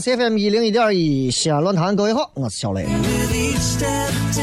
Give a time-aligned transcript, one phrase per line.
[0.00, 2.86] CFM 一零一点一西安论坛，各位好，我是小雷。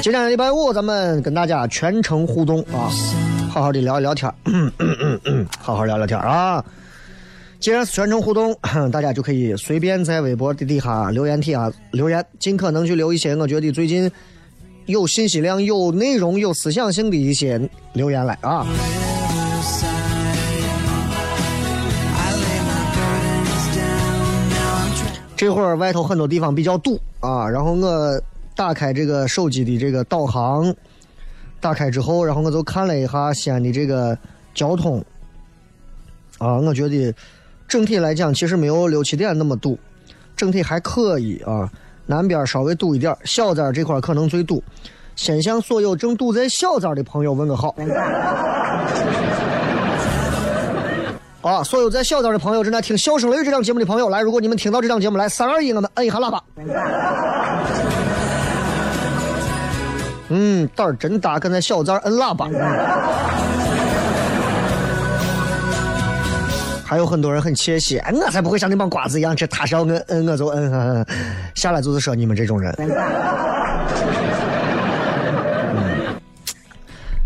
[0.02, 2.90] 今天礼拜五，咱们跟大家全程互动啊，
[3.50, 4.32] 好好的聊一聊天，
[5.60, 6.64] 好好聊聊天啊。
[7.60, 8.56] 既然是全程互动，
[8.92, 14.10] 大家就可以随便在微博的底下留言题啊留言，尽可能去留一些我觉得最近
[14.86, 17.60] 有信息量、有内容、有思想性的一些
[17.94, 18.66] 留言来啊。
[25.40, 28.22] 这会儿外头很多地方比较堵啊，然后我
[28.58, 30.76] 打开这个手机的这个导航，
[31.62, 34.18] 打开之后，然后我就看了一下西安的这个
[34.54, 35.02] 交通，
[36.40, 37.16] 啊，我觉得
[37.70, 39.80] 整体来讲其实没有六七点那么堵，
[40.36, 41.72] 整体还可以啊。
[42.06, 44.62] 南边稍微堵一点，小寨这块可能最堵。
[45.16, 47.74] 先向所有正堵在小寨的朋友问个好。
[51.50, 51.64] 啊！
[51.64, 56.44] 所有在小寨的朋友，正在听《笑声雷》这档节目的朋友，来，如果你们听到这档节目，来三二一，我们摁一下喇叭。
[60.30, 62.48] 嗯，胆儿真大，敢在小寨摁喇叭。
[66.86, 71.06] 还有很多人很窃喜，我才不会像那帮瓜子一样，这他是要摁摁我就摁，
[71.56, 72.74] 下来就是说你们这种人。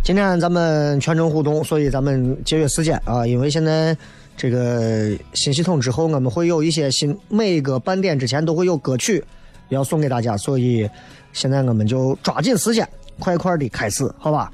[0.03, 3.95] 今天咱们全程互动，所以咱们节约时间啊，因为现在
[4.35, 9.23] 这个新系统之后，我们会有一些新，每个半点之前都会有歌曲
[9.69, 10.89] 要送给大家，所以
[11.31, 12.85] 现在我们就抓紧时间，
[13.17, 14.51] 快快的开始，好吧？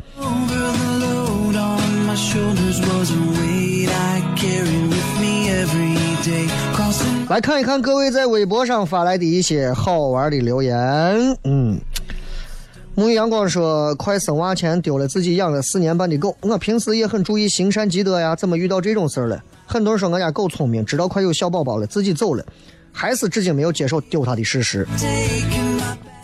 [7.27, 10.77] 来看一看各位在微博上发来的一些好玩的留言，
[11.43, 11.79] 嗯。
[12.99, 19.41] 沐浴阳光说：“快生娃前丢了自己养了四年半的狗，我平时也很注意行善积德呀，怎么遇到这种事儿了？
[19.65, 22.45] 很多人说我家狗聪明，知道快有小宝宝了，自己走了，
[22.91, 24.85] 还是至今没有接受丢它的事实。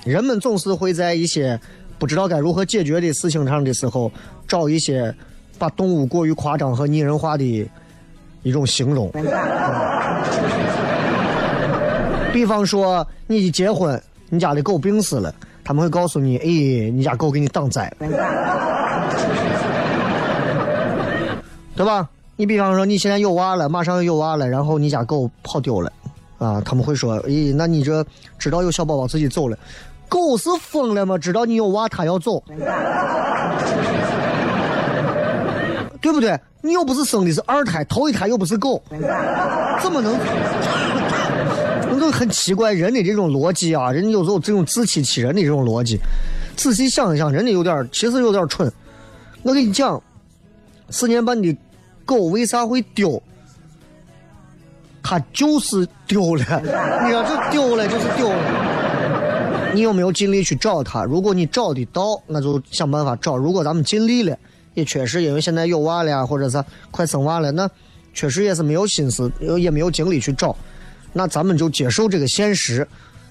[0.04, 1.58] 人们总是会在一些
[1.98, 4.12] 不知道该如何解决的事情上的时候，
[4.46, 5.16] 找一些
[5.58, 7.70] 把动物过于夸张和拟人化的
[8.44, 9.10] 一种形容。
[12.34, 13.98] 比方说，你一结婚，
[14.30, 15.34] 你家的狗病死了。”
[15.66, 16.46] 他们会告诉你：“哎，
[16.92, 17.92] 你家狗给你挡灾，
[21.76, 22.08] 对吧？
[22.36, 25.92] 你比方说你现在有娃了，马上有娃了，然后你家狗跑丢了，
[26.38, 28.06] 啊，他们会说：咦，那你这
[28.38, 29.58] 知道有小宝宝自己走了，
[30.08, 31.18] 狗是疯了吗？
[31.18, 32.44] 知道你有娃，它要走，
[36.00, 36.40] 对不对？
[36.62, 38.80] 你又不是生的是二胎，头一胎又不是狗，
[39.82, 40.16] 怎么能？”
[42.00, 46.00] 就很奇怪，人的这种逻辑啊，人有时候这种自欺欺人的这种逻辑，
[46.56, 48.72] 仔细想一想，人家有点，其实有点蠢。
[49.44, 50.02] 我跟你讲，
[50.90, 51.56] 四年半的
[52.06, 53.22] 狗为啥会丢？
[55.04, 56.44] 它就是丢了，
[57.06, 59.72] 你说这丢了就是丢了。
[59.76, 61.04] 你有没有尽力去找它？
[61.04, 64.36] 如果你找得到，那就想办法找；如果咱们尽力了，
[64.74, 67.70] 也确实因为现在有娃了呀，或者是快生娃了，那
[68.14, 70.56] 确实也是没有心思，也没有精力去找。
[71.18, 72.86] 那咱们就接受这个现实，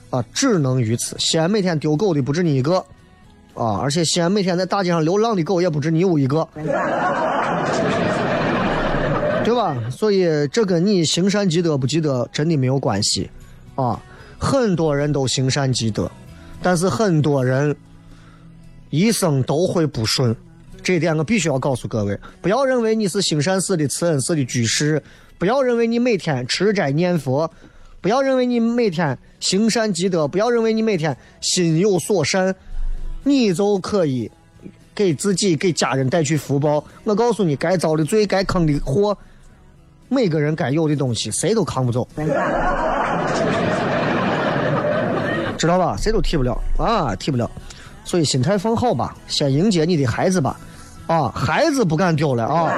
[0.08, 1.14] 啊，只能于此。
[1.18, 2.78] 西安每天丢狗的不止你一个，
[3.52, 6.48] 啊，而且西安每天在大街上流浪的狗也不止你我一个，
[9.44, 9.76] 对吧？
[9.90, 13.28] 所以这跟你行善积德不积德真的没有关系，
[13.74, 14.00] 啊，
[14.38, 16.10] 很多人都行善积德，
[16.62, 17.76] 但是很多人
[18.88, 20.34] 一生都会不顺。
[20.82, 25.02] 这一点我必须要告诉各位，不要认为你是行善寺的慈恩寺的居士，
[25.36, 27.50] 不要认为你每天吃斋念佛，
[28.04, 32.54] 不要认为你每天行善积德，不要认为你每天心有所善，
[33.22, 34.30] 你就可以
[34.94, 36.84] 给自己给家人带去福报。
[37.04, 39.16] 我告诉你，该遭的罪，该坑的祸，
[40.10, 42.06] 每个人该有的东西，谁都扛不走，
[45.56, 45.96] 知道吧？
[45.96, 47.50] 谁都替不了啊，替不了。
[48.04, 50.60] 所以心态放好吧，先迎接你的孩子吧。
[51.06, 52.70] 啊，孩子不敢丢了啊！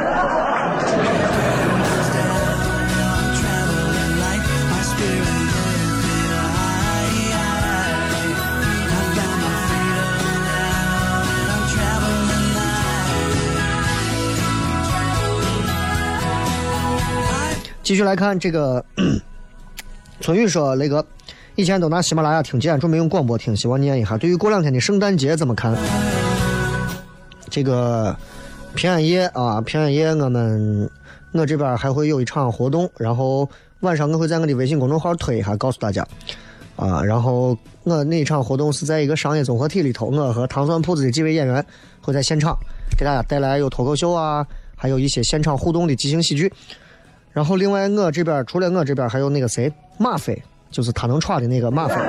[17.86, 18.84] 继续来看这个，
[20.18, 21.06] 春雨说：“雷哥，
[21.54, 24.18] 以前都拿喜马拉雅听，今天准备用广播听，希望念一下。
[24.18, 25.72] 对于过两天的圣诞节怎么看？”
[27.48, 28.16] 这个
[28.74, 30.90] 平安夜啊，平安夜我们
[31.30, 33.48] 我这边还会有一场活动，然后
[33.78, 36.04] 晚上我会在我的微信公众号推一下，告诉大家
[36.74, 37.00] 啊。
[37.00, 41.64] 然后我那一场活动是在一个商业综合体里头，我和糖蒜铺子的几位演员
[42.00, 42.58] 会在现场
[42.98, 44.44] 给大家带来有脱口秀啊，
[44.74, 46.52] 还有一些现场互动的即兴喜剧。
[47.36, 51.94] 然后另外我这边除了我这边还有那个谁马飞，就是他能闯的那个马飞。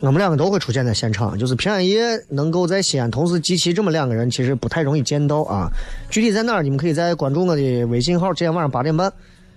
[0.00, 5.70] 我们两个都会出现在现场，就是平安夜能够在西安同时集齐这么两个人，其实不太容易见到啊。
[6.10, 9.10] 具体在哪儿，你们可以在关注我的微信号，今天晚上八点半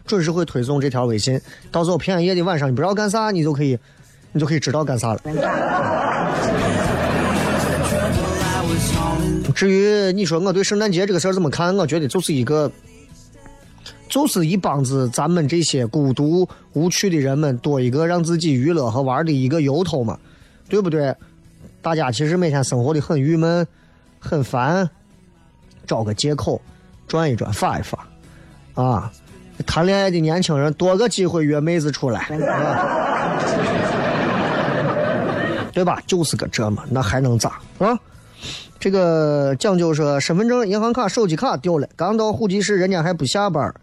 [0.05, 1.37] 准时会推送这条微信。
[1.69, 3.77] 到时候平安夜的晚上，你不知道干啥，你就可以，
[4.31, 5.19] 你就可以知道干啥了。
[9.55, 12.71] 至于你说我对圣诞节这个事儿怎么看，我觉得就是一个，
[14.09, 20.19] 就是一帮子咱们这些孤独无趣的人们多一个让自己娱乐和玩的一个由头嘛。
[20.69, 21.13] 对不对？
[21.83, 23.67] 大家其实每天生活的很郁闷、
[24.17, 24.89] 很烦，
[25.85, 26.59] 找个借口
[27.05, 28.07] 转一转、发一发，
[28.73, 29.11] 啊！
[29.67, 32.25] 谈恋爱的年轻人多个机会约妹子出来，
[35.71, 36.01] 对吧？
[36.07, 37.99] 就是个这嘛，那还能咋啊？
[38.79, 43.73] 这个讲究说，身份证、银行卡、手机卡丢了，刚到户籍室，人家还不下班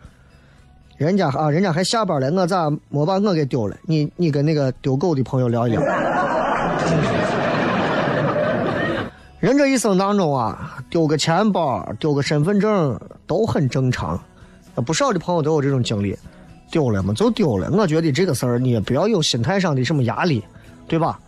[0.97, 3.77] 人家啊，人家还下班了，我咋没把我给丢了？
[3.87, 5.81] 你你跟那个丢狗的朋友聊一聊。
[9.41, 14.21] 人这一生当中啊，丢个钱包、丢个身份证都很正常，
[14.85, 16.15] 不少的朋友都有这种经历。
[16.71, 20.45] 丢了嘛就丢了，我觉得这个事儿你也不要有心态上的什么压力，
[20.87, 21.19] 对吧？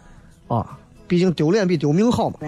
[0.46, 0.78] 啊，
[1.12, 2.38] 毕竟丢脸比丢命好嘛。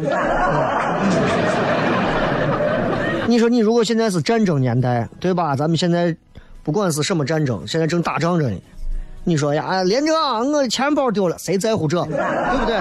[3.26, 5.54] 你说你如果现在是战争年代，对吧？
[5.54, 6.16] 咱们现在
[6.62, 8.56] 不管是什么战争，现在正打仗着呢。
[9.22, 12.80] 你说呀，连长，我的钱包丢了，谁在乎这，对不对？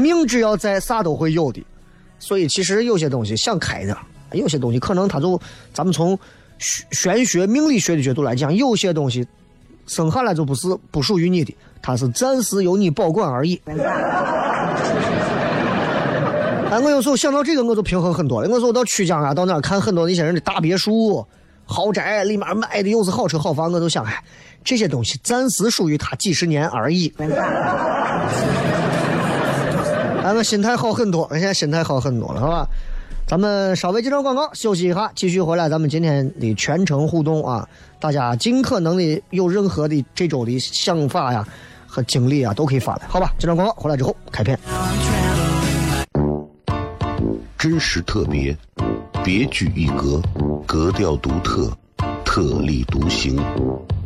[0.00, 1.62] 命只要在，啥都会有的。
[2.18, 3.94] 所以其实有些东西想开点，
[4.32, 5.38] 有些东西可能他就，
[5.74, 6.18] 咱们从
[6.58, 9.28] 玄学命理学的角度来讲，有些东西
[9.86, 13.60] 生下来就不是不属于你的，它是暂时由你保管而已。
[16.70, 18.48] 哎，我有时候想到这个，我就平衡很多了。
[18.48, 21.24] 我说我到曲江啊，到那儿看很多那些人的大别墅。
[21.66, 24.22] 豪宅里面买的又是好车好房，我都想，哎，
[24.62, 27.10] 这些东西暂时属于他几十年而已。
[30.22, 32.66] 哎，我心态好很多，我现在心态好很多了，好吧？
[33.34, 41.44] 咱们稍微接段广告，休息一下，继续回来，咱们今天的全程互动啊，大家尽可能的有任何的这周的想法呀
[41.84, 43.34] 和经历啊，都可以发来，好吧？
[43.36, 44.56] 这段广告回来之后开片。
[47.58, 48.56] 真实特别。
[49.24, 50.22] 别具一格，
[50.64, 51.76] 格调独特，
[52.24, 53.34] 特立独行，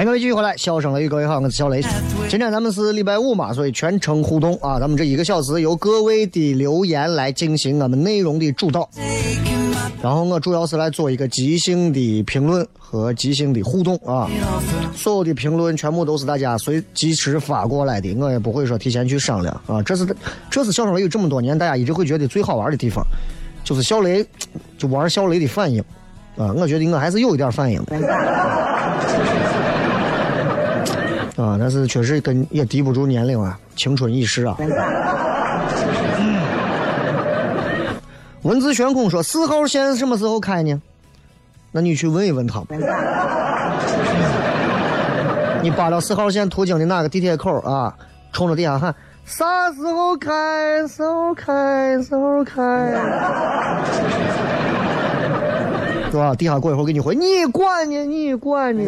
[0.00, 1.82] 欢迎各位继续回来，笑声雷雨，各位好，我是小雷。
[2.26, 8.88] 今天咱们是礼拜五嘛，所以全程互动啊，咱们这一个小时由各位的留言来进行我们内容的主导，
[10.00, 14.26] 然后我主要是来做一个即兴的评论和即兴的互动啊。
[14.96, 19.82] 所有的评论全部都是大家随即时发过来的，我也不会说提前去商量啊。
[19.82, 20.06] 这是
[20.48, 23.04] 这是笑声雷雨这么多年大家一直会觉得最好玩的地方，
[23.62, 24.24] 就是小雷
[24.78, 25.78] 就玩小雷的反应
[26.38, 27.98] 啊，我觉得我还是有一点反应的。
[31.42, 34.56] 啊，但是确实跟也抵不住年龄啊，青春易逝啊。
[38.42, 40.80] 文字悬空说四号线什么时候开呢？
[41.72, 42.62] 那你去问一问他。
[45.62, 47.94] 你扒到四号线途经的哪个地铁口啊？
[48.32, 48.94] 冲着地下喊
[49.26, 50.32] 啥时候开？
[50.88, 52.02] 时候开？
[52.02, 52.62] 时候开？
[56.10, 56.34] 是吧？
[56.34, 58.04] 地下过一会儿给你回，你管呢？
[58.06, 58.82] 你管呢？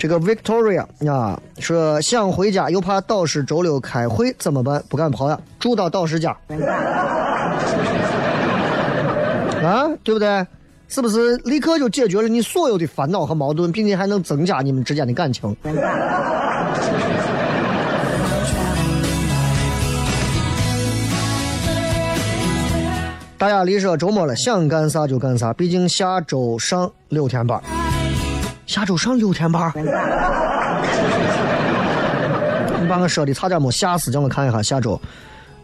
[0.00, 4.82] 这个 Victoria 啊，说想回家又怕导师周六开会怎么办？
[4.88, 6.34] 不敢跑呀，住到导师家。
[9.62, 10.46] 啊，对不对？
[10.88, 15.54] 是不是立刻就解决了你所有的烦恼和矛盾，并且还能增加你们之间的感情？
[23.36, 27.62] 大雅丽说周末了，想干啥就干啥，毕竟下周上六天班。
[28.70, 29.72] 下周上六天班，
[32.80, 34.96] 你把我说的差点没吓死，叫我看一下下周。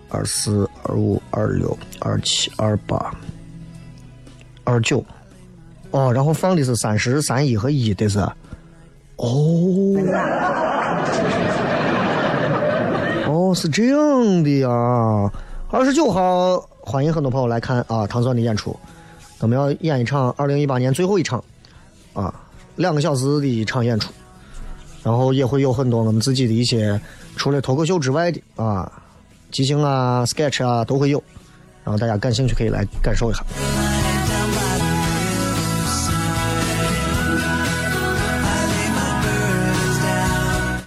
[0.08, 3.14] 二四、二五、二六、二七、二八、
[4.64, 5.04] 二九，
[5.92, 9.94] 哦，然后放的是三十三一和一的是，哦，
[13.30, 14.68] 哦，是这样的呀。
[15.70, 18.76] 二十九号欢迎很多朋友来看啊，唐钻的演出，
[19.38, 21.44] 我们要演一场二零一八年最后一场啊。
[22.76, 24.12] 两个小时的一场演出，
[25.02, 27.00] 然后也会有很多我们自己的一些
[27.34, 28.90] 除了脱口秀之外的啊，
[29.50, 31.22] 即兴啊、sketch 啊都会有，
[31.84, 33.42] 然后大家感兴趣可以来感受一下。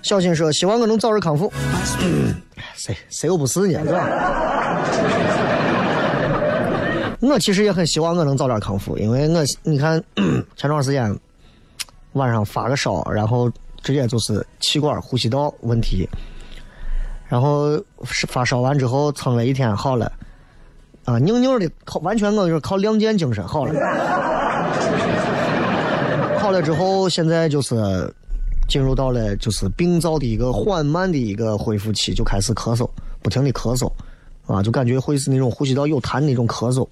[0.03, 1.51] 小新说：“希望我能早日康复。
[2.75, 3.79] ”谁谁又不是呢？
[3.85, 4.07] 是吧？
[7.21, 10.03] 我其实也很希望我能早点康复，因为我你看
[10.55, 11.15] 前段时间。
[12.13, 13.49] 晚上发个烧，然后
[13.81, 16.07] 直接就是气管呼吸道问题，
[17.27, 20.11] 然后发烧完之后撑了一天好了，
[21.05, 23.73] 啊，硬硬的靠完全我就是靠亮剑精神好了，
[26.39, 28.11] 好了之后现在就是
[28.67, 32.89] 进入到了就是病灶的一个缓慢的一个恢复期，就开始咳嗽，
[33.21, 33.91] 不停的咳嗽，
[34.47, 36.87] 啊，就感觉会是那种呼吸道有痰那种咳嗽。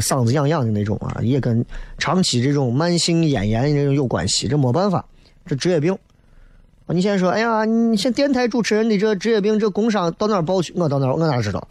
[0.00, 1.64] 嗓子痒痒的那种啊，也跟
[1.98, 5.04] 长期这种慢性咽炎这种有关系，这没办法，
[5.44, 5.96] 这职业病。
[6.86, 10.72] 啊，你先说，哎呀，你像电台主持人的这职业病，这工伤到哪报去？
[10.76, 11.66] 我到哪，我哪知道？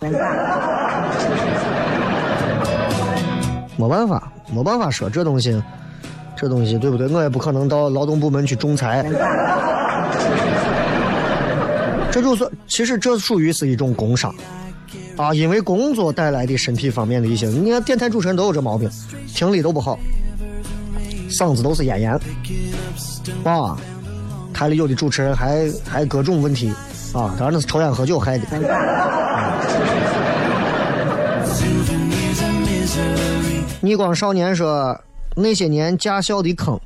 [3.78, 5.62] 没办法，没办法说这东西，
[6.36, 7.08] 这东西对不对？
[7.08, 9.06] 我也不可能到劳动部门去仲裁。
[12.12, 14.34] 这就算，其实这属于是一种工伤。
[15.18, 18.90] 啊，因为工作带来的身体方面的一些，你看电台主持人都有这毛病，
[19.28, 19.98] 听力都不好，
[21.30, 22.20] 嗓子都是咽炎，
[23.44, 23.78] 啊，
[24.54, 26.70] 台里有的主持人还还各种问题，
[27.14, 28.46] 啊，当然那是抽烟喝酒害的。
[33.80, 35.00] 逆光少年说，
[35.36, 36.78] 那些年驾校的坑，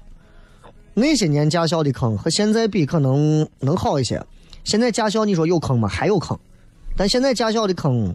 [0.93, 4.21] 那些年驾校的坑和现在比可能能好一些，
[4.63, 5.88] 现在驾校你说有坑吗？
[5.88, 6.38] 还有坑。
[6.99, 8.13] 但现在驾校的坑，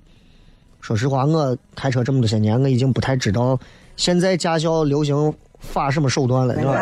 [0.82, 3.58] 说实话，我开车这么多些年，我已经不太知道
[3.96, 6.74] 现在驾校流行发什么手段了，是吧？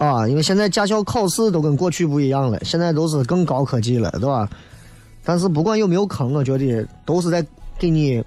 [0.06, 4.48] 啊，因为现在驾校考试都跟过去不一样了，现在都是更高科技了，对吧？
[5.22, 7.44] 但是不管有没有坑，我觉得都是在
[7.78, 8.24] 给你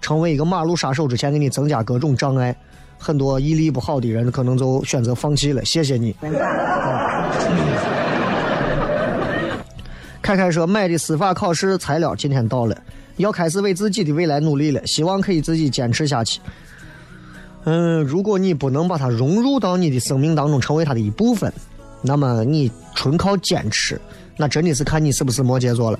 [0.00, 2.52] 成为一个马路杀手之前，给你增加各种障碍。
[2.98, 5.64] 很多毅力不好的人可能就选择放弃了。
[5.64, 6.12] 谢谢你。
[10.22, 12.80] 凯凯说买的司法考试材料今天到了，
[13.16, 16.40] 要开始为自己的未来努力了，希望可以自己坚持下去。
[17.64, 21.52] 嗯，如果你不能把它融入到你的生命当中，成为它的一部分，
[22.00, 24.00] 那么你纯靠坚持，
[24.36, 25.98] 那真的是看你是不是摩羯座了。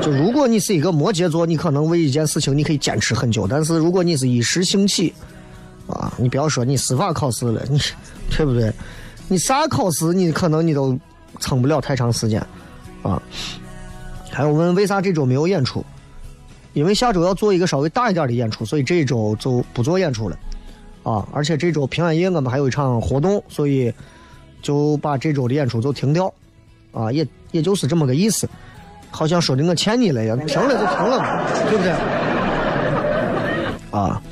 [0.00, 5.12] 就如果你是一个摩羯座，你可能为一件事情你可以坚持很久，但是如果你是一时兴起，
[5.86, 7.78] 啊，你不要说你司法考试了，你
[8.30, 8.72] 对不对？
[9.28, 10.98] 你啥考试你可能你都
[11.40, 12.40] 撑不了太长时间，
[13.02, 13.20] 啊。
[14.30, 15.84] 还有问为啥这周没有演出？
[16.72, 20.38] 因为下周要做一个稍微大一点的演出，所以这周就不做演出了，
[21.02, 23.92] 啊，而且这周平安夜我们还有一场活动，所以
[24.62, 26.32] 就把这周的演出就停掉，
[26.92, 28.48] 啊，也也就是这么个意思，
[29.10, 31.90] 好像说的我欠你了一样，停了就停了嘛，对不对？
[33.90, 34.22] 啊，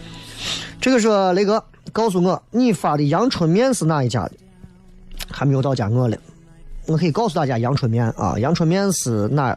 [0.80, 1.60] 这个说雷哥
[1.90, 4.32] 告诉我，你发的阳春面是哪一家的？
[5.28, 6.16] 还没有到家我了，
[6.88, 9.56] 我可以告诉大家阳春面啊，阳春面是哪？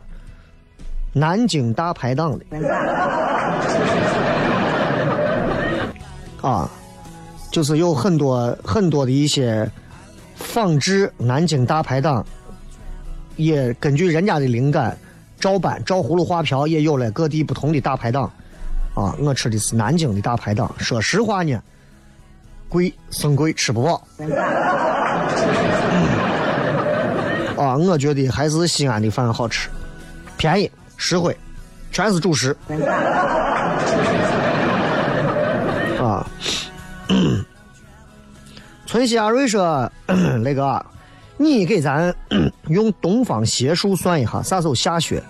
[1.13, 2.45] 南京大排档的
[6.41, 6.69] 啊，
[7.51, 9.69] 就是有很多很多的一些
[10.35, 12.25] 仿制南京大排档，
[13.35, 14.97] 也根据人家的灵感
[15.37, 18.23] 照搬照葫芦画瓢，也有了各地不同的大排档
[18.95, 19.13] 啊。
[19.19, 21.61] 我吃的是南京的大排档，说实话呢，
[22.69, 24.01] 贵生贵，吃不饱。
[27.61, 29.69] 啊，我觉得还是西安的饭好吃，
[30.35, 30.71] 便宜。
[30.97, 31.35] 实惠，
[31.91, 32.55] 全是主食。
[35.99, 36.25] 啊，
[38.85, 39.91] 村西阿瑞说
[40.43, 40.83] ：“那个，
[41.37, 42.13] 你给咱
[42.67, 45.21] 用东方邪术算一下，啥时候下雪？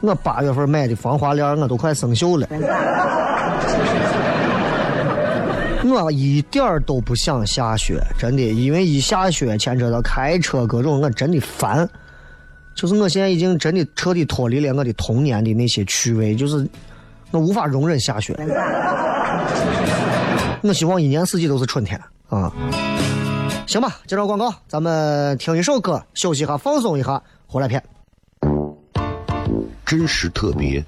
[0.00, 2.46] 我八月份买的防滑链，我都快生锈了。
[5.90, 11.88] 我一点儿都不想下雪，真的，因为一下雪牵扯到开车各种，我真的烦。”
[12.76, 16.68] 就是我现在已经真的彻底脱离了我的童年的那些趣味，就是
[17.30, 18.36] 我无法容忍下雪。
[20.62, 22.52] 我希望一年四季都是春天啊！
[23.66, 27.82] 行吧，接着广告，咱们听一首歌，休息一下，放松一下，回来片。
[29.86, 30.84] 真实特别，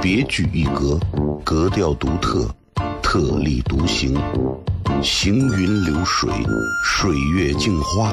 [0.00, 1.00] 别具一格，
[1.42, 2.48] 格调独特，
[3.08, 4.20] 特立独行，
[5.00, 6.28] 行云流水，
[6.82, 8.12] 水月镜花。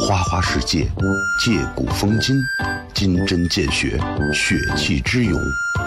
[0.00, 0.90] 花花世界，
[1.44, 2.34] 借古风今，
[2.94, 4.00] 金针见血，
[4.32, 5.38] 血气之勇，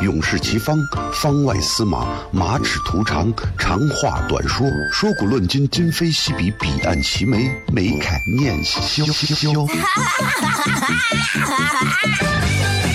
[0.04, 0.78] 勇士齐方，
[1.12, 9.04] 方外司马，马齿图长，长话短说，说古论今，今非昔比，彼岸齐眉，眉开眼笑。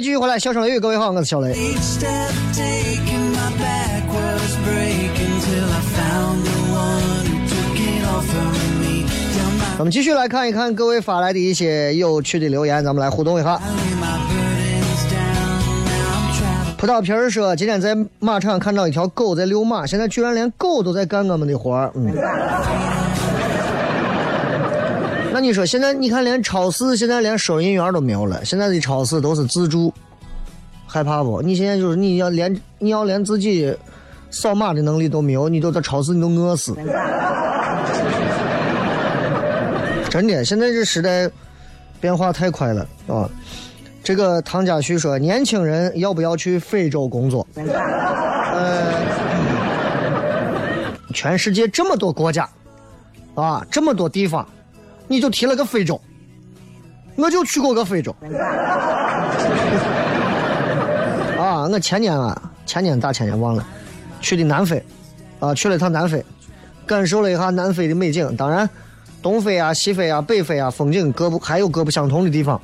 [0.00, 1.54] 继续回来，笑声雷雨，各位好，我是小雷。
[9.76, 13.60] 咱们继续来看一看各位发来的一些有趣的留言，咱们来互动一下。
[16.76, 21.90] 葡萄皮儿说，今天在马场看到一条狗在遛马，现在居然连狗都在干我们的活儿。
[21.94, 22.12] 嗯，
[25.34, 29.92] 那你说现在你看连超市现在连收银员都没有了，现在的超市都是自助，
[30.86, 31.42] 害怕不？
[31.42, 33.76] 你现在就是你要连你要连自己
[34.30, 36.72] 扫码的能力都没有，你都在超市你都饿死。
[40.08, 41.28] 真的，现在这时代
[42.00, 43.28] 变化太快了啊！
[44.04, 48.92] 这个唐家旭说：“年轻人要不要去非洲工作？”呃，
[51.12, 52.48] 全世界这么多国家，
[53.34, 54.46] 啊，这么多地方，
[55.06, 56.00] 你就提了个非洲，
[57.16, 58.14] 我就去过个非洲。
[61.38, 63.66] 啊，我前年啊，前年大前年忘了，
[64.20, 64.82] 去的南非，
[65.40, 66.24] 啊，去了一趟南非，
[66.86, 68.34] 感受了一下南非的美景。
[68.36, 68.68] 当然，
[69.22, 72.60] 东非啊、西非啊、北非啊，风景各不还有各不相同的地方。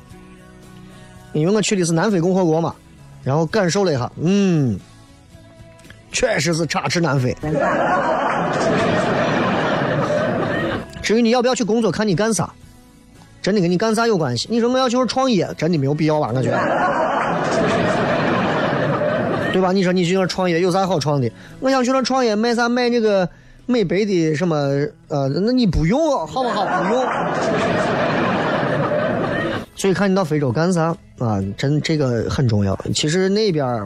[1.33, 2.75] 因为我去的是南非共和国嘛，
[3.23, 4.79] 然后感受了一下，嗯，
[6.11, 7.37] 确实是插翅难飞。
[11.11, 12.49] 至于你要不要去工作，看你干啥，
[13.41, 14.47] 真的跟你干啥有关系。
[14.49, 16.31] 你说我要去创业，真的没有必要吧？
[16.33, 16.57] 我觉得，
[19.51, 19.73] 对吧？
[19.73, 21.29] 你说你去那创业有啥好创的？
[21.59, 23.27] 我想去那创业卖啥卖那个
[23.65, 24.55] 美白的什么
[25.09, 26.65] 呃，那你不用好不好？
[26.81, 27.05] 不用。
[29.75, 31.41] 所以看你到非洲干啥啊？
[31.57, 32.73] 真这个很重要。
[32.95, 33.85] 其实那边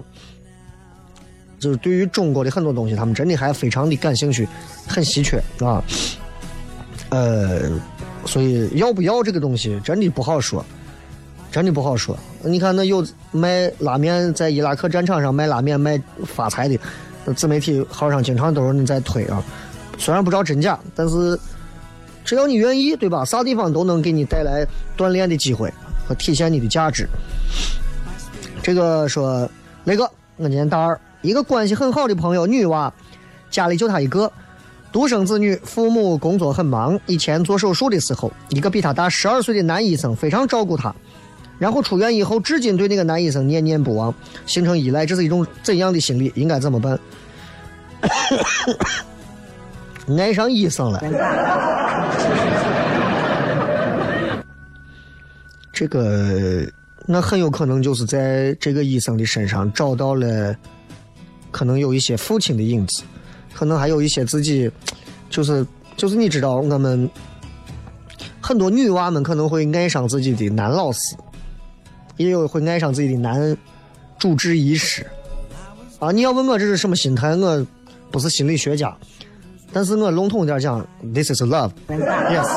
[1.58, 4.48] 就是对于中国的很多东西，他们真的还非常的感兴趣，
[4.88, 5.84] 很稀缺啊。
[7.10, 7.70] 呃，
[8.26, 10.66] 所以要不要这个东西，真的不好说，
[11.52, 12.18] 真的不好说。
[12.44, 16.80] 你看那有卖拉面，在伊拉克战场上卖拉面卖发财的，
[17.36, 19.44] 自媒体号上经常都是你在推啊。
[19.98, 21.40] 虽然不知道真假，但是
[22.24, 23.24] 只要你愿意，对吧？
[23.24, 24.66] 啥地方都能给你带来
[24.98, 25.74] 锻炼的机会。
[26.08, 27.10] 和体现你的价值。
[28.62, 29.50] 这个说，
[29.86, 30.04] 雷哥，
[30.38, 32.94] 我今年大二，一个关系很好的朋友，女娃，
[33.50, 34.32] 家里就她一个，
[34.96, 36.98] 独生子女，父母工作很忙。
[37.06, 40.96] 以前做手术的时候，一个比他大十二岁的男医生非常照顾他，
[41.60, 46.32] 然后出院以后，至今对那个男医生念念不忘，形成依赖，这是一种怎样的心理？
[46.34, 46.98] 应该怎么办？
[50.18, 51.04] 爱上医生了。
[55.74, 56.66] 这个
[57.06, 60.56] 那很有可能就是在这个医生的身上找到了，
[61.52, 63.04] 可能有一些父亲的影子，
[63.56, 64.70] 可能还有一些自己，
[65.32, 65.66] 就是
[65.96, 67.10] 就是你知道，我们
[68.42, 71.16] 很多女娃们可能会爱上自己的男老师，
[72.18, 73.58] 也有会爱上自己的男
[74.20, 75.06] 主治医师。
[76.00, 77.66] 啊，你要问我这是什么心态，我
[78.12, 78.94] 不是心理学家，
[79.72, 82.48] 但是我笼统点讲，This is love，yes。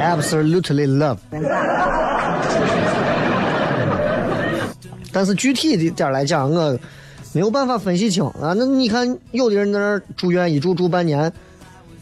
[0.00, 1.18] Absolutely love，
[5.12, 6.78] 但是具体的点来讲，我
[7.32, 8.54] 没有办法分析清啊。
[8.56, 11.32] 那你看，有的人在那儿住院一住住半年，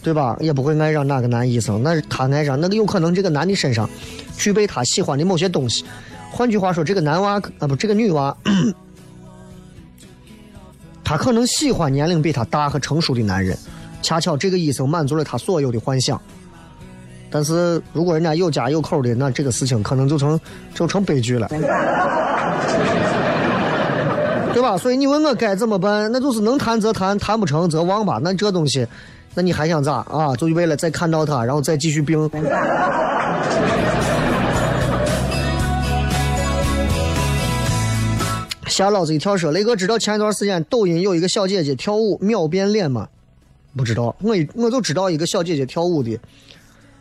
[0.03, 0.37] 对吧？
[0.41, 3.89] 也不会爱上哪个男医生，那他爱上那个，有可能这个男的身上
[4.37, 5.85] 具备他喜欢的某些东西。
[6.31, 8.37] 换句话说，这个男娃啊不，这个女娃，
[11.03, 13.57] 他可能喜欢年龄比他大和成熟的男人，
[14.03, 16.21] 恰巧这个医生满足了他所有的幻想。
[17.29, 20.39] 但是如果人家有家有口的，那这个事情可能就成
[20.75, 21.49] 就成悲剧了，
[24.57, 24.75] 对吧？
[24.79, 26.11] 所以你问我该怎么办？
[26.11, 28.19] 那就是能谈则谈，谈不成则忘吧。
[28.25, 28.87] 那这东西，
[29.35, 30.35] 那你还想咋啊？
[30.35, 32.19] 就为了再看到他，然后再继续病。
[38.67, 39.37] 吓老子一跳！
[39.37, 43.07] 说雷哥知道前一段时间抖音有一个小姐姐跳舞秒变脸吗？
[43.77, 46.19] 不知道，我我就知道一个小姐姐跳舞的。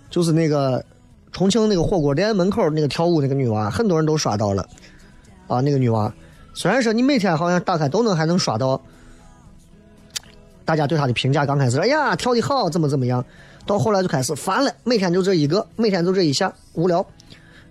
[0.10, 0.84] 就是那个
[1.32, 4.68] 重庆那个火锅店门口那个跳舞那个女娃，很多人都刷到了
[5.48, 5.62] 啊。
[5.62, 6.14] 那个女娃，
[6.56, 8.82] 虽然说你每天好像打开都能还能刷到，
[10.64, 13.24] 大家对他的评价刚开始，哎呀跳的好，怎么怎么样，
[13.68, 17.06] 到后来就开始烦了，每天就这一个，每天就这一下，无聊。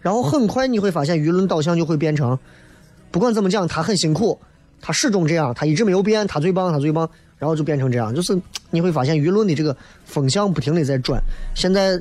[0.01, 2.38] 然后很快你会发现舆论导向就会变成，
[3.11, 4.38] 不管怎么讲，他很辛苦，
[4.81, 8.38] 他始终这样，他一直没有变，他最棒，他最棒，然后就变成这样，就是
[8.70, 11.20] 你会发现舆论的这个风向不停的在转，
[11.55, 12.01] 现在。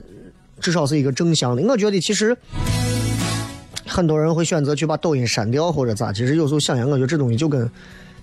[0.61, 1.61] 至少是一个正向的。
[1.63, 2.37] 我觉得其实
[3.85, 6.11] 很多人会选择去把抖音删掉或者咋。
[6.11, 7.69] 其实有时候想想，我觉得这东西就跟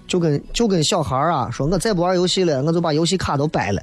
[0.07, 3.83] 就跟就跟小孩啊，说我再不玩游戏了，我就把游戏卡都掰了。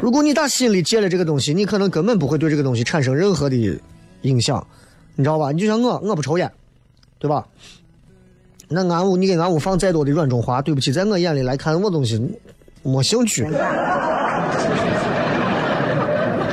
[0.00, 3.56] 如果你打心里戒了这个东西，你可能根本不会对这个东西产生任何的
[4.22, 4.66] 影响，
[5.14, 5.50] 你知道吧？
[5.50, 6.50] 你就像我，我不抽烟，
[7.18, 7.46] 对吧？
[8.68, 12.20] 那俺屋你给俺屋放再多的软中华，对不起，在我眼里来看，我东西
[12.82, 13.44] 没兴趣。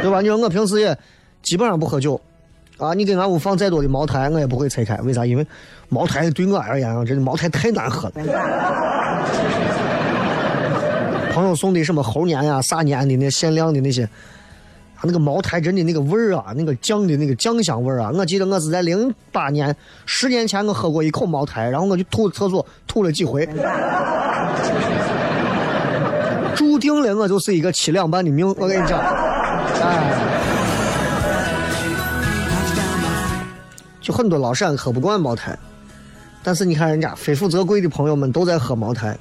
[0.02, 0.22] 对吧？
[0.22, 0.98] 你说我平时也
[1.42, 2.20] 基本上不喝酒，
[2.78, 4.96] 啊，你给俺屋放再多的茅台，我也不会拆开。
[4.98, 5.26] 为啥？
[5.26, 5.46] 因为
[5.90, 8.14] 茅台对我而言啊，真的茅台太难喝了。
[11.34, 19.74] 朋友送的什么猴年呀、啥年的那限量的那些，啊那个茅台真的那个味儿啊，那个酱的那个酱香味儿啊，我记得我是在零八年，
[20.06, 23.48] 十年前我喝过一口茅台，然后我就吐厕所吐了几回。
[26.54, 30.12] 注定了我就是一个七两半的命，我跟你讲，哎，
[34.12, 35.58] 很多老陕喝不惯茅台，
[36.44, 39.18] 但是你看人家非富则贵的朋友们都在喝茅台，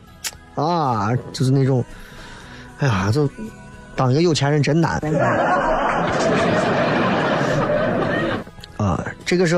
[0.54, 1.84] 啊，就是那种，
[2.78, 3.28] 哎呀，就
[3.94, 5.00] 当一个有钱人真难。
[8.76, 9.56] 啊，这个是，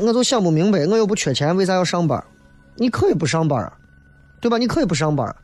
[0.00, 2.22] 我就想不明白，我又不缺钱，为啥要上班？
[2.74, 3.72] 你可以不上班，
[4.40, 4.58] 对吧？
[4.58, 5.34] 你可以不上班。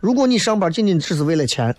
[0.00, 1.74] 如果你上班仅仅只是为了钱，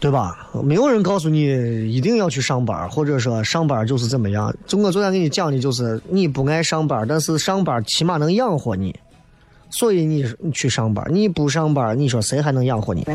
[0.00, 0.48] 对吧？
[0.62, 4.54] 没有人告诉你一定要去上班，或者说上班就是怎么样。
[4.66, 8.94] 就我昨天给你讲的，就是你不爱上班，但是上班起码能养活你，
[9.70, 11.04] 所以你你去上班。
[11.10, 13.04] 你不上班，你说谁还能养活你？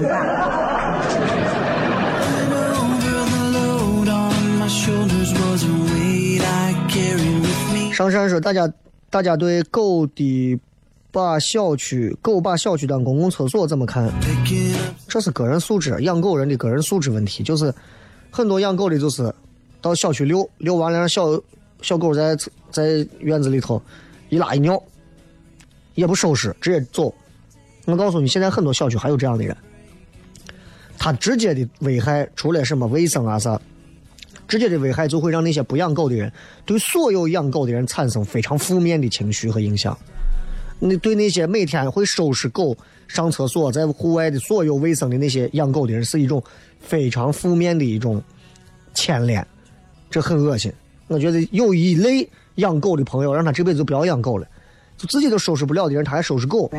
[7.93, 8.69] 上山说：“大家，
[9.09, 10.59] 大家对狗的。”
[11.13, 14.11] 把小区狗把小区当公共厕所怎么看？
[15.07, 17.43] 这是个人素质，养狗人的个人素质问题。
[17.43, 17.71] 就是
[18.31, 19.31] 很多养狗的，就是
[19.79, 21.39] 到小区遛遛完了，让小
[21.83, 22.35] 小狗在
[22.71, 23.79] 在院子里头
[24.29, 24.81] 一拉一尿，
[25.93, 27.13] 也不收拾，直接走。
[27.85, 29.55] 我告诉你，现在很多小区还有这样的人，
[30.97, 33.61] 他直接的危害除了什么卫生啊啥，
[34.47, 36.33] 直接的危害就会让那些不养狗的人
[36.65, 39.95] 对所有养狗的人产生非常负面的情绪和影响。
[40.85, 42.75] 你对那些每天会收拾狗、
[43.07, 46.43] 上厕所、在户外的所有卫生的那些养狗的人，是一种
[46.81, 48.21] 非常负面的一种
[48.93, 49.47] 牵连，
[50.09, 50.69] 这很恶心。
[51.07, 54.45] 我觉得有一类养狗的朋友，让他这辈子就不要养狗了，
[54.97, 56.69] 就自己都收拾不了的人，他还收拾狗。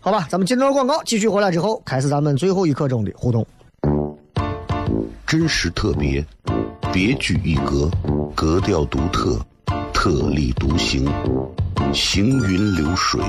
[0.00, 3.46] 好吧，咱们进段广告，继续回来之后，开始咱们最后一刻钟的互动。
[5.26, 6.22] 真实特别，
[6.92, 7.90] 别具一格，
[8.34, 9.40] 格调独特。
[10.02, 11.08] 特立独行，
[11.94, 13.22] 行云流水，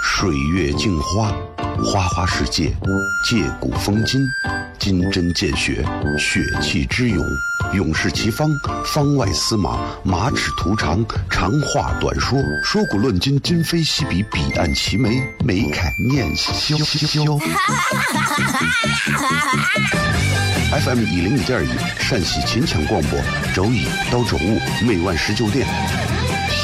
[0.00, 1.32] 水月镜花，
[1.82, 2.72] 花花世界，
[3.28, 4.22] 借古风今，
[4.78, 5.84] 金针见血，
[6.16, 7.26] 血气之勇，
[7.74, 8.48] 勇士齐方，
[8.84, 16.76] 方外司马，马齿图长，长话短说，说古论今，今非昔比，彼岸齐眉，眉开眼笑。
[20.70, 23.18] FM 一零一点一，陕西秦腔广播，
[23.52, 25.66] 周一到周五每晚十九点。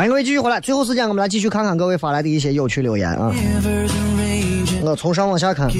[0.00, 3.30] 欢迎各位继续回来，最后时间我们来继续看看各位发来的一些有趣留言啊。
[4.80, 5.70] 我从上往下看，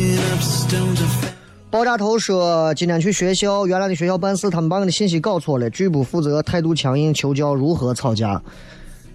[1.71, 8.43] 爆炸头说今天去学校，原来的学校办事，他们把我的信息搞错了，拒不负责，态度强硬，求教如何吵架，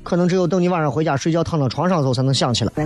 [0.02, 2.72] 可能只有等你晚上回家睡觉躺到床上的时候才能想起来。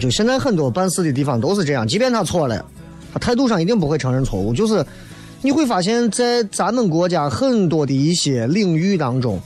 [0.00, 2.64] 就现在很多办事的地方都是这样，即便他错了，
[3.12, 4.84] 他态度上一定不会承认错误，就是。
[5.42, 9.40] 你会发现在咱们国家很多的一些领域当中，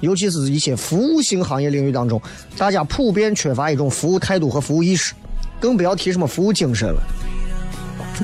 [0.00, 2.20] 尤其是一些服务性行业领域当中，
[2.58, 5.14] 大家普遍缺乏一种服务态度和服务意识，
[5.58, 7.02] 更不要提什么服务精神了。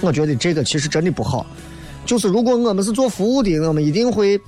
[0.01, 1.47] 我觉得这个其实真的不好。
[2.05, 4.39] 就是如果我们是做服务的，我们一定会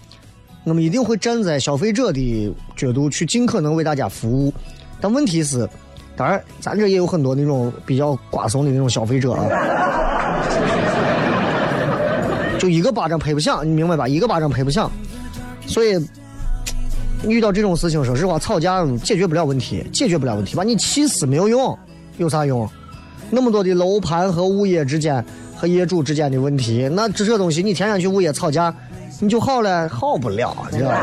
[0.65, 4.53] 我们一定会站在消费者的角度去尽可能为大家服务。
[5.01, 5.69] 但问题是，
[6.17, 9.47] 当然咱这也有很多那种比较瓜怂的那种消费者啊，
[12.65, 14.09] 就一个巴掌拍不响，你明白吧？
[14.09, 14.91] 一个巴掌拍不响，
[15.67, 16.03] 所以
[17.29, 21.79] 遇到这种事情，说实话，吵架解决不了问题，解决不了问题，把你气死没有用，
[22.17, 22.67] 有啥用？
[23.29, 25.23] 那么多的楼盘和物业之间
[25.55, 28.75] 和业主之间的问题，那这这东西你天天去物业吵架，
[29.21, 29.87] 你就好了？
[29.91, 30.99] 好不了，你知道吧？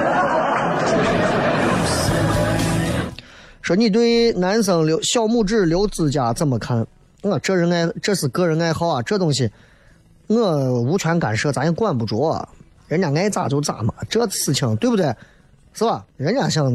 [3.61, 6.83] 说你对男生留小拇指留指甲怎么看？
[7.21, 9.47] 我这人爱，这是个人爱好啊，这东西
[10.39, 12.47] 我无权干涉，咱也管不着，
[12.87, 15.13] 人家爱咋就咋嘛，这事情对不对？
[15.73, 16.05] 是吧？
[16.17, 16.65] 人家想，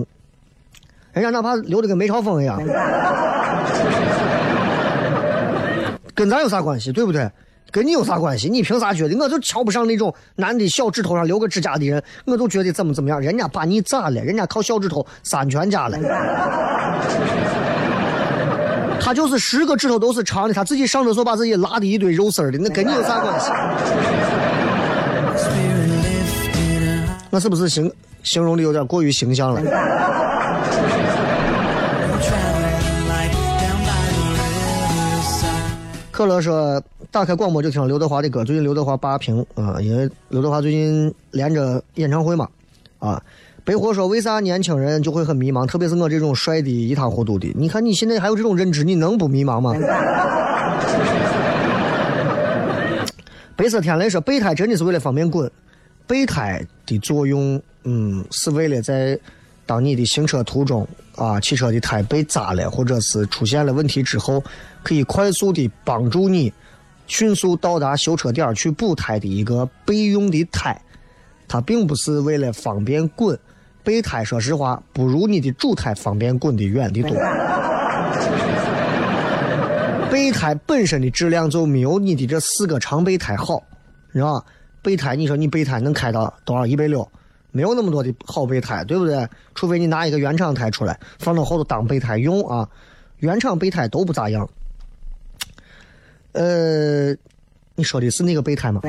[1.13, 2.59] 人家哪怕留的跟梅超风一样，
[6.15, 6.93] 跟咱有啥关系？
[6.93, 7.31] 对不对？
[7.71, 8.49] 跟你有啥关系？
[8.49, 9.15] 你凭啥觉得？
[9.19, 13.21] 我就瞧不上那种男的小指头上留个指甲的人，我都觉得怎么怎么样。
[13.21, 14.23] 人家把你咋了？
[14.23, 15.99] 人家靠小指头三全家了。
[19.01, 23.51] 他就是十个指头都是长的，他自己上厕所把自己拉的一堆肉丝儿的，那跟你有啥关系？
[27.31, 29.61] 那是不是形形容的有点过于形象了？
[36.11, 36.83] 可乐说
[37.13, 38.43] ：“打开广播就听刘德华的歌。
[38.43, 42.49] 最近刘德华霸屏啊，因为刘德华最近连着演唱会嘛，
[42.99, 43.23] 啊。
[43.67, 45.67] 北火说：为啥年轻人就会很迷茫？
[45.67, 47.53] 特别是我这种帅的一塌糊涂的。
[47.57, 49.75] 你看你现在还有这种认知，你能不迷茫吗？”
[53.57, 55.51] 白色天雷说：“备胎真的是为了方便滚。
[56.07, 59.19] 备胎的作用，嗯，是为了在
[59.67, 64.41] 当你的行车途中啊，汽车的胎被扎了，或者是出现了问题之后。”
[64.85, 66.53] 可以快速的帮助你
[67.09, 70.81] 迅速到达修车点去补胎的一个备用的胎，
[71.49, 73.37] 它并不是为了方便滚。
[73.87, 77.13] 备胎说实话不如你的主胎方便滚得远的多。
[80.11, 83.63] 备胎本身的质量就没有你的这四个长备胎好，
[84.13, 84.43] 是吧？
[84.83, 87.09] 备胎你说你备胎能开到多少一百六？
[87.53, 89.25] 没有那么多的好备胎，对不对？
[89.55, 92.69] 除非你拿一个原厂胎出来放到后头当备胎用啊，
[93.19, 94.49] 原厂备胎都不咋样。
[96.33, 97.13] 呃，
[97.77, 98.81] 你说的是那个备胎吗？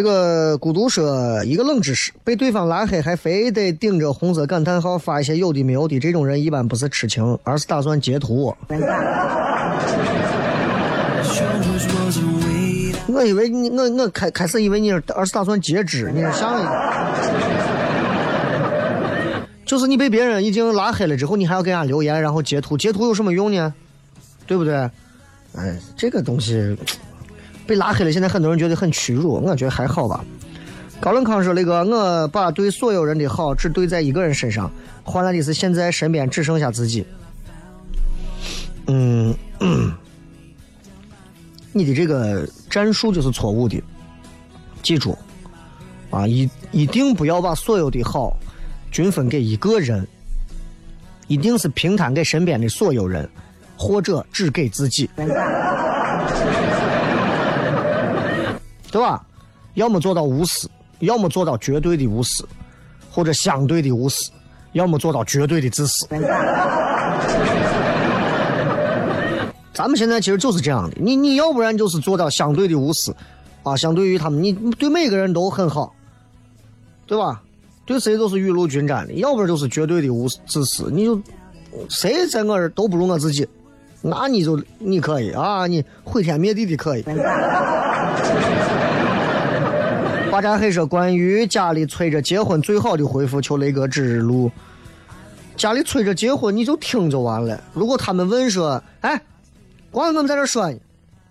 [0.00, 8.56] 这个孤独说一个冷知识：被对方拉黑还非得顶着红色感叹号发一些有的没有的，这种人一般不是痴情，而是打算截图。
[13.08, 16.70] 我以为你，我我开开始以为你是，而是打算截肢，你是想一个。
[19.66, 23.74] 就是你被别人已经拉黑了之后，你还要给人家留言，然后截图，截图有什么用呢？
[24.46, 24.76] 对不对？
[25.54, 26.74] 哎，这个东西
[27.70, 30.24] 被拉黑了，现在很多人觉得很屈辱，我觉得还好吧。
[30.98, 34.68] 高冷康说：“那个，我把对所有人的好只对在一个人身上，
[35.04, 37.06] 换来的是现在身边只剩下自己。”
[38.88, 39.32] 嗯，
[41.72, 43.80] 你的这个战术就是错误的，
[44.82, 45.16] 记住
[46.10, 48.36] 啊，一一定不要把所有的好。
[48.90, 50.04] 均分给一个人，
[51.28, 53.30] 一定是平摊给身边的所有人，
[53.76, 55.08] 或者只给自己，
[58.90, 59.24] 对吧？
[59.74, 62.44] 要么做到无私，要么做到绝对的无私，
[63.10, 64.30] 或者相对的无私，
[64.72, 66.08] 要么做到绝对的自私。
[69.72, 73.14] 咱们现在其实就是这样的，你你要不然就是做到相对的无私，
[73.62, 75.94] 啊，相对于他们，你对每个人都很好，
[77.06, 77.40] 对吧？
[77.86, 80.90] 对谁都是雨露均沾的，要不然就是绝对的无自私。
[80.92, 81.20] 你就
[81.88, 83.48] 谁在我这都不如我自己，
[84.02, 87.04] 那你就你可以啊，你毁天灭地的可以。
[90.40, 94.50] 华占黑说：“关于家里催着结婚，最好的回复求雷哥指路。
[95.54, 97.62] 家里催着结婚，你就听就完了。
[97.74, 99.20] 如果他们问说：‘哎，
[99.90, 100.72] 光我们在这说，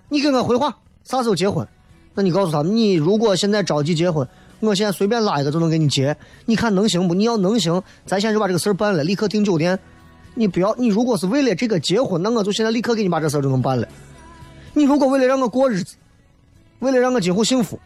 [0.09, 1.67] 你给我回话，啥时候结婚？’
[2.13, 4.27] 那你告诉他们，你如果现在着急结婚。”
[4.59, 7.15] 我现在随便拉一个就能给你结，你看能行不？
[7.15, 9.79] 你要能行，咱现在就把这个事儿办了，立刻订酒店。
[10.35, 13.87] 你不要，你如果是为了这个结婚，那我就现在立刻给你把这事儿就能办了。
[14.73, 15.95] 你如果为了让我过日子，
[16.77, 17.79] 为了让我今后幸福，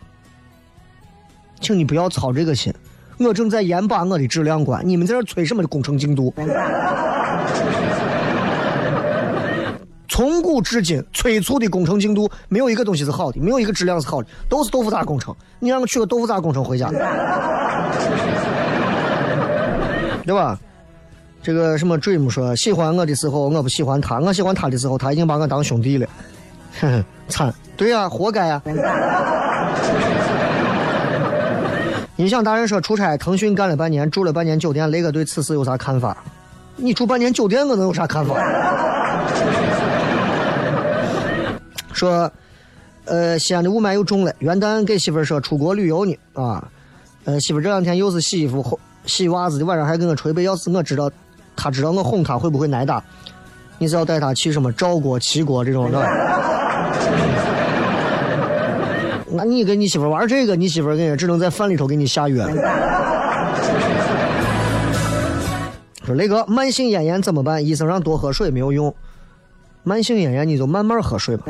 [1.64, 2.72] 请你不要操这个心。
[3.18, 6.34] 我正在严把我的质量关，你们在这催什么工程进度？
[10.10, 15.34] 从古至今，催促的工程进度没有一个东西是好的，没有一个质量是好的，都是豆腐渣工程。
[15.60, 16.92] 你让我取个豆腐渣工程回家，
[20.26, 20.60] 对吧？
[21.42, 26.08] 这个什么 dream 说喜欢我的时候我不喜欢他，我喜欢他的时候他已经把我当兄弟了，
[26.80, 28.62] 哼 哼，惨，对呀，活该呀。
[32.18, 36.16] 音响达人说出差腾讯干了半年，住了半年酒店，雷哥对此事有啥看法？
[36.76, 38.36] 你住半年酒店，我能有啥看法？
[41.92, 42.32] 说，
[43.06, 44.32] 呃，西安的雾霾又重了。
[44.40, 46.64] 元旦给媳妇儿说出国旅游呢，啊，
[47.26, 50.44] 呃，媳妇这两天又是洗衣服、洗袜子的，晚上还跟我捶背。
[50.44, 51.10] 要是我知道，
[51.56, 53.04] 他知道我哄他，会不会挨打？
[53.80, 56.00] 你是要带他去什么赵国、齐国这种的？
[59.36, 62.48] 那你跟你媳妇玩这个，你媳妇儿跟只能在饭里头给你下药。
[66.06, 67.66] 说雷哥，慢性咽炎怎么办？
[67.66, 68.94] 医生让多喝水没有用。
[69.84, 71.46] 慢性咽炎你就慢慢喝水吧。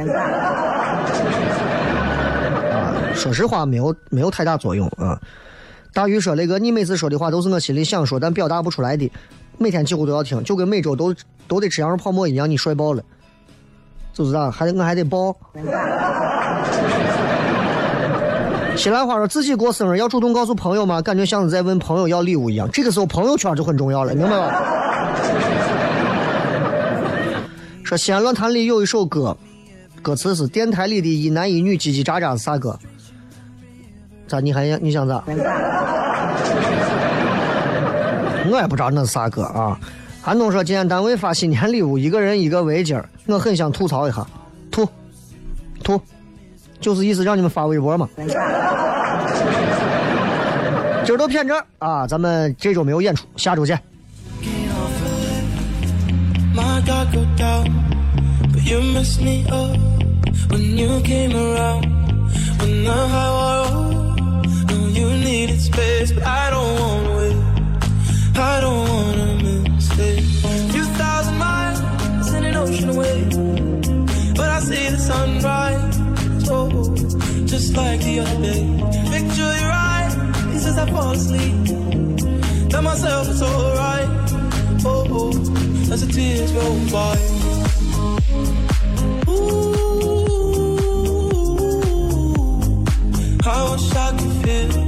[2.71, 5.19] 啊， 说实话没有没有太大作用啊。
[5.91, 9.11] 大鱼说雷哥，你每次说的话都是我心里想说但表达不出来的，
[9.57, 11.13] 每天几乎都要听，就跟每周都
[11.47, 13.03] 都得吃羊肉泡馍一样，你帅爆了，
[14.13, 14.49] 是不是啊？
[14.49, 15.35] 还得我还得爆。
[18.75, 21.01] 西兰花说自己过生日要主动告诉朋友吗？
[21.01, 22.69] 感觉像是在问朋友要礼物一样。
[22.71, 24.61] 这个时候朋友圈就很重要了，明白吧？
[27.85, 29.37] 说西安论坛里有一首歌，
[30.01, 32.77] 歌词是电台里的一男一女叽叽喳喳是啥歌？
[34.27, 35.23] 咋你还想你想咋？
[38.49, 39.79] 我也不知道那是啥歌啊。
[40.21, 44.25] 韩东说今天单位发新年礼物，一个人一个围巾我很想吐槽一下，
[44.71, 44.85] 吐，
[45.83, 46.01] 吐。
[46.83, 48.07] 就是意思让你们发微博嘛。
[51.05, 53.79] 今儿都偏这儿啊，咱们这周没有演出，下周见。
[77.53, 78.63] Just like the other day.
[79.11, 80.15] Picture your eyes
[80.65, 81.67] as I fall asleep.
[82.71, 84.09] Tell myself it's alright.
[84.83, 87.15] Oh, oh, as the tears roll by.
[89.29, 89.73] Ooh,
[93.45, 94.82] I wish I could feel